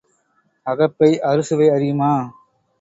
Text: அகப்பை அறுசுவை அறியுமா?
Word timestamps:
அகப்பை 0.67 1.11
அறுசுவை 1.21 1.67
அறியுமா? 1.69 2.11